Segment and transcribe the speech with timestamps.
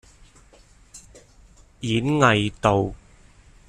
[1.81, 2.95] 演藝道